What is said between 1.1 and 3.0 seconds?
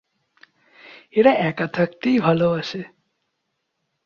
এরা একা থাকতেই ভালবাসে।